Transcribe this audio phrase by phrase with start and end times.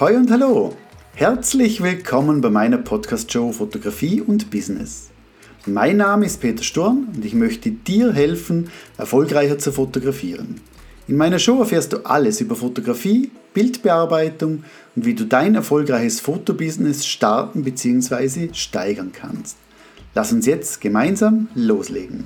[0.00, 0.74] Hoi und hallo!
[1.12, 5.10] Herzlich willkommen bei meiner Podcast-Show Fotografie und Business.
[5.66, 10.58] Mein Name ist Peter Sturm und ich möchte dir helfen, erfolgreicher zu fotografieren.
[11.06, 14.64] In meiner Show erfährst du alles über Fotografie, Bildbearbeitung
[14.96, 18.54] und wie du dein erfolgreiches Fotobusiness starten bzw.
[18.54, 19.58] steigern kannst.
[20.14, 22.24] Lass uns jetzt gemeinsam loslegen.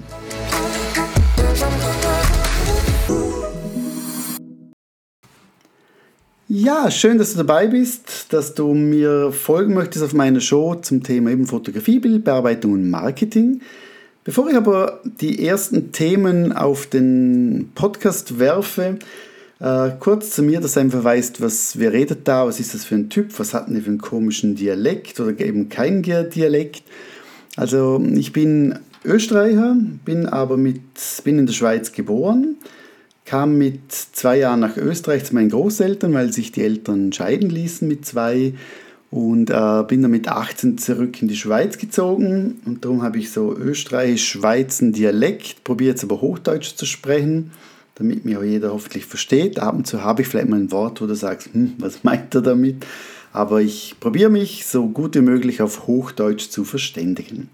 [6.57, 11.03] Ja, schön, dass du dabei bist, dass du mir folgen möchtest auf meiner Show zum
[11.03, 13.61] Thema eben Fotografie, Bildbearbeitung und Marketing.
[14.23, 19.01] Bevor ich aber die ersten Themen auf den Podcast werfe,
[19.59, 22.95] äh, kurz zu mir, dass einfach weißt, was wir reden da, was ist das für
[22.95, 26.85] ein Typ, was hat denn für einen komischen Dialekt oder eben keinen Dialekt.
[27.57, 30.83] Also ich bin Österreicher, bin aber mit,
[31.25, 32.59] bin in der Schweiz geboren,
[33.25, 37.89] kam mit zwei Jahren nach Österreich zu meinen Großeltern, weil sich die Eltern scheiden ließen
[37.89, 38.55] mit zwei
[39.11, 43.31] und äh, bin dann mit 18 zurück in die Schweiz gezogen und darum habe ich
[43.31, 47.53] so österreichisch-schweizen Dialekt, probiere jetzt aber Hochdeutsch zu sprechen,
[47.95, 49.59] damit mir auch jeder hoffentlich versteht.
[49.61, 52.35] Ab und zu habe ich vielleicht mal ein Wort, wo du sagst, hm, was meint
[52.35, 52.85] er damit?
[53.33, 57.51] Aber ich probiere mich so gut wie möglich auf Hochdeutsch zu verständigen.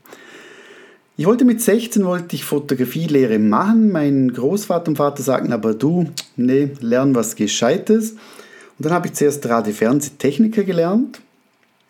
[1.20, 3.92] Ich wollte mit 16 wollte ich Fotografielehre machen.
[3.92, 8.12] Mein Großvater und Vater sagten aber du, nee, lern was Gescheites.
[8.12, 11.20] Und dann habe ich zuerst Radio-Fernsehtechniker gelernt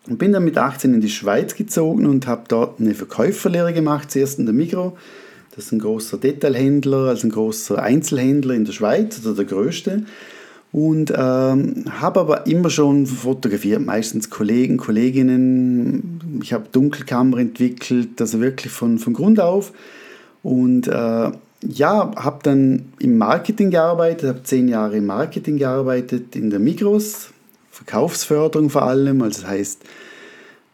[0.09, 4.11] und bin dann mit 18 in die Schweiz gezogen und habe dort eine Verkäuferlehre gemacht,
[4.11, 4.99] zuerst in der Migro.
[5.55, 10.07] Das ist ein großer Detailhändler, also ein großer Einzelhändler in der Schweiz, oder der größte.
[10.73, 16.41] Und ähm, habe aber immer schon fotografiert, meistens Kollegen, Kolleginnen.
[16.43, 19.73] Ich habe Dunkelkamera entwickelt, also wirklich von, von Grund auf.
[20.43, 21.31] Und äh,
[21.63, 27.31] ja, habe dann im Marketing gearbeitet, habe zehn Jahre im Marketing gearbeitet, in der Migros,
[27.71, 29.83] Verkaufsförderung vor allem, also das heißt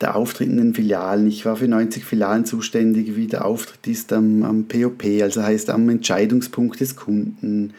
[0.01, 1.27] der Auftritt in den Filialen.
[1.27, 5.71] Ich war für 90 Filialen zuständig, wie der Auftritt ist am, am POP, also heißt
[5.71, 7.73] am Entscheidungspunkt des Kunden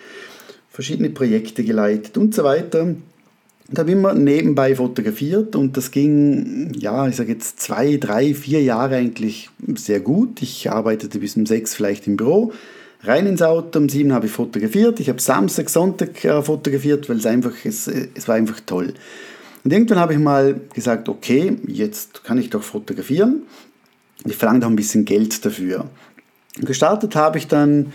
[0.78, 2.84] verschiedene Projekte geleitet und so weiter.
[2.84, 8.62] Und habe immer nebenbei fotografiert und das ging, ja, ich sage jetzt zwei, drei, vier
[8.62, 10.40] Jahre eigentlich sehr gut.
[10.44, 12.54] Ich arbeitete bis um sechs vielleicht im Büro,
[13.02, 15.00] rein ins Auto, um sieben habe ich fotografiert.
[15.00, 18.94] Ich habe Samstag, Sonntag äh, fotografiert, weil es einfach, es, es war einfach toll.
[19.64, 23.42] Und irgendwann habe ich mal gesagt, okay, jetzt kann ich doch fotografieren.
[24.26, 25.90] Ich verlange doch ein bisschen Geld dafür.
[26.56, 27.92] Und gestartet habe ich dann,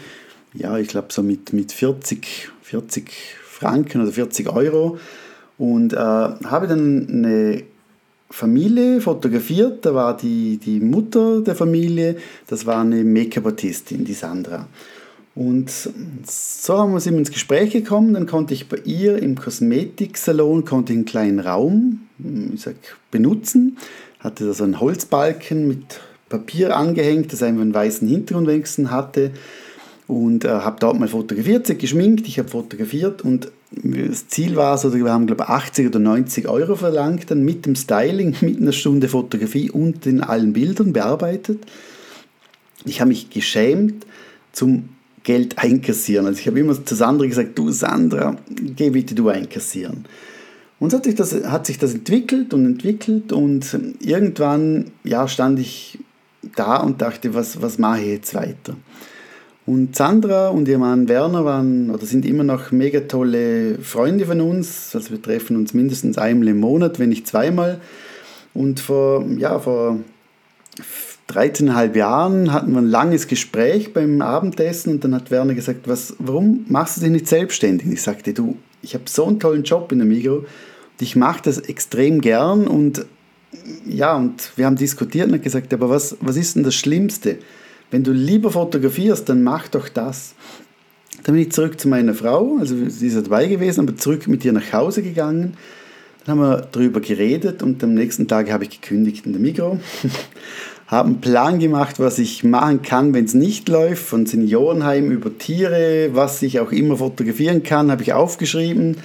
[0.53, 3.05] ja, ich glaube so mit, mit 40, 40
[3.45, 4.99] Franken oder 40 Euro
[5.59, 7.63] und äh, habe dann eine
[8.31, 9.85] Familie fotografiert.
[9.85, 12.17] Da war die, die Mutter der Familie,
[12.47, 14.67] das war eine Make-up-Artistin, die Sandra.
[15.35, 15.71] Und
[16.27, 18.15] so haben wir ins Gespräch gekommen.
[18.15, 22.01] Dann konnte ich bei ihr im Kosmetiksalon konnte einen kleinen Raum
[22.57, 22.77] sag,
[23.11, 23.77] benutzen.
[24.19, 26.01] Hatte da so einen Holzbalken mit
[26.31, 29.33] Papier angehängt, das einfach einen weißen Hintergrund wenigstens hatte
[30.09, 34.77] und äh, habe dort mal fotografiert, sie geschminkt, ich habe fotografiert und das Ziel war
[34.77, 38.61] so, wir haben glaube ich 80 oder 90 Euro verlangt, dann mit dem Styling, mit
[38.61, 41.61] einer Stunde Fotografie und den allen Bildern bearbeitet.
[42.85, 44.07] Ich habe mich geschämt
[44.53, 44.91] zum
[45.23, 46.27] Geld einkassieren.
[46.27, 50.05] Also ich habe immer zu Sandra gesagt, du Sandra, geh bitte du einkassieren.
[50.81, 55.61] Und so hat sich das, hat sich das entwickelt und entwickelt und irgendwann ja, stand
[55.61, 56.01] ich
[56.57, 58.77] da und dachte, was, was mache ich jetzt weiter?
[59.65, 64.41] Und Sandra und ihr Mann Werner waren oder sind immer noch mega tolle Freunde von
[64.41, 64.95] uns.
[64.95, 67.81] Also wir treffen uns mindestens einmal im Monat, wenn nicht zweimal.
[68.55, 69.99] Und vor, ja, vor
[71.29, 76.15] 13,5 Jahren hatten wir ein langes Gespräch beim Abendessen und dann hat Werner gesagt, was,
[76.19, 77.87] warum machst du dich nicht selbstständig?
[77.91, 80.47] ich sagte, du, ich habe so einen tollen Job in der Migro und
[81.01, 83.07] ich mache das extrem gern und
[83.87, 87.39] ja, und wir haben diskutiert und gesagt, aber was, was ist denn das Schlimmste?
[87.93, 90.35] Wenn du lieber fotografierst, dann mach doch das.
[91.25, 94.45] Dann bin ich zurück zu meiner Frau, also sie ist dabei gewesen, aber zurück mit
[94.47, 95.59] ihr nach Hause gegangen.
[96.25, 99.79] Dann haben wir darüber geredet und am nächsten Tag habe ich gekündigt in der Mikro.
[100.87, 105.37] habe einen Plan gemacht, was ich machen kann, wenn es nicht läuft, von Seniorenheim über
[105.37, 108.97] Tiere, was ich auch immer fotografieren kann, habe ich aufgeschrieben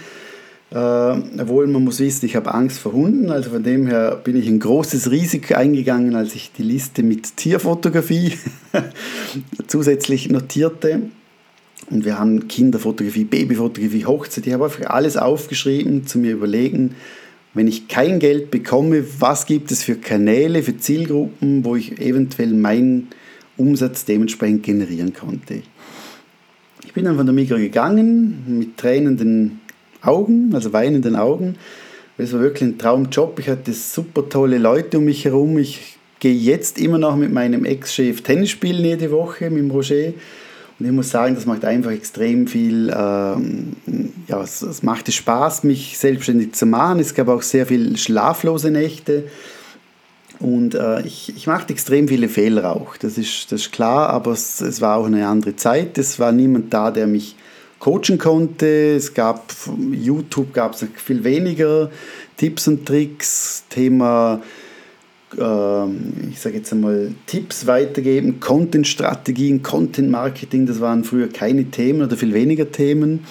[0.69, 4.35] äh, obwohl man muss wissen, ich habe Angst vor Hunden, also von dem her bin
[4.35, 8.33] ich ein großes Risiko eingegangen, als ich die Liste mit Tierfotografie
[9.67, 11.03] zusätzlich notierte.
[11.89, 14.45] Und wir haben Kinderfotografie, Babyfotografie, Hochzeit.
[14.45, 16.95] Ich habe einfach alles aufgeschrieben, zu mir überlegen,
[17.53, 22.53] wenn ich kein Geld bekomme, was gibt es für Kanäle, für Zielgruppen, wo ich eventuell
[22.53, 23.07] meinen
[23.55, 25.61] Umsatz dementsprechend generieren konnte.
[26.85, 29.61] Ich bin dann von der Migros gegangen mit tränenden
[30.01, 31.55] Augen, also weinenden Augen,
[32.17, 33.39] Es war wirklich ein Traumjob.
[33.39, 35.57] Ich hatte super tolle Leute um mich herum.
[35.57, 40.13] Ich gehe jetzt immer noch mit meinem Ex-Chef Tennis spielen jede Woche, mit dem Roger.
[40.79, 43.73] Und ich muss sagen, das macht einfach extrem viel, ähm,
[44.27, 46.99] ja, es, es machte Spaß, mich selbstständig zu machen.
[46.99, 49.23] Es gab auch sehr viele schlaflose Nächte.
[50.39, 54.33] Und äh, ich, ich machte extrem viele Fehler auch, das ist, das ist klar, aber
[54.33, 55.97] es, es war auch eine andere Zeit.
[55.97, 57.35] Es war niemand da, der mich
[57.79, 58.95] coachen konnte.
[58.95, 59.53] Es gab,
[59.91, 61.89] YouTube gab es viel weniger
[62.37, 64.41] Tipps und Tricks, Thema,
[65.35, 65.85] äh,
[66.29, 72.33] ich sage jetzt einmal, Tipps weitergeben, Content-Strategien, Content-Marketing, das waren früher keine Themen oder viel
[72.33, 73.25] weniger Themen.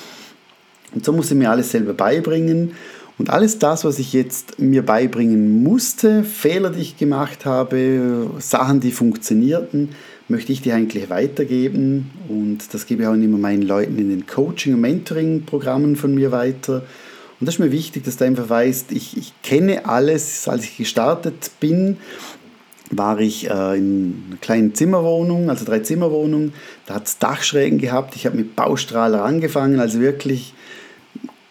[0.95, 2.73] Und so musste ich mir alles selber beibringen.
[3.19, 8.81] Und alles das, was ich jetzt mir beibringen musste, Fehler, die ich gemacht habe, Sachen,
[8.81, 9.91] die funktionierten,
[10.29, 12.11] möchte ich dir eigentlich weitergeben.
[12.29, 16.33] Und das gebe ich auch immer meinen Leuten in den Coaching- und Mentoring-Programmen von mir
[16.33, 16.83] weiter.
[17.39, 20.49] Und das ist mir wichtig, dass du einfach weißt, ich, ich kenne alles.
[20.49, 21.99] Als ich gestartet bin,
[22.91, 26.53] war ich äh, in einer kleinen Zimmerwohnung, also drei Zimmerwohnung.
[26.87, 28.17] Da hat es Dachschrägen gehabt.
[28.17, 30.55] Ich habe mit Baustrahler angefangen, also wirklich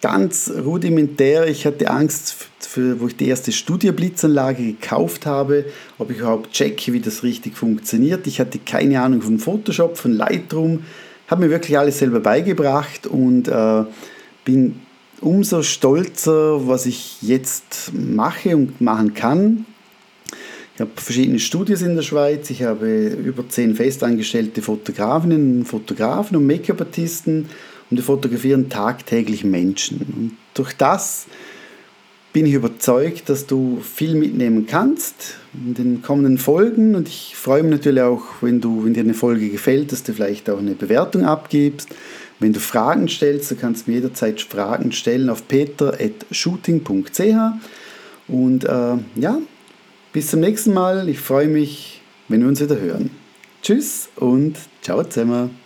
[0.02, 1.48] ganz rudimentär.
[1.48, 5.66] Ich hatte Angst, für, wo ich die erste Studioblitzanlage gekauft habe,
[5.98, 8.28] ob ich überhaupt checke, wie das richtig funktioniert.
[8.28, 10.84] Ich hatte keine Ahnung von Photoshop, von Lightroom,
[11.28, 13.84] habe mir wirklich alles selber beigebracht und äh,
[14.44, 14.82] bin
[15.22, 19.66] umso stolzer, was ich jetzt mache und machen kann.
[20.76, 22.50] Ich habe verschiedene Studios in der Schweiz.
[22.50, 27.48] Ich habe über zehn festangestellte Fotografinnen und Fotografen und Make-up-Artisten
[27.90, 30.00] und wir fotografieren tagtäglich Menschen.
[30.16, 31.28] Und durch das
[32.36, 36.96] bin ich überzeugt, dass du viel mitnehmen kannst in den kommenden Folgen.
[36.96, 40.12] Und ich freue mich natürlich auch, wenn, du, wenn dir eine Folge gefällt, dass du
[40.12, 41.88] vielleicht auch eine Bewertung abgibst.
[42.40, 47.22] Wenn du Fragen stellst, du kannst mir jederzeit Fragen stellen auf peter.shooting.ch.
[48.28, 49.38] Und äh, ja,
[50.12, 51.08] bis zum nächsten Mal.
[51.08, 53.12] Ich freue mich, wenn wir uns wieder hören.
[53.62, 55.65] Tschüss und ciao zusammen.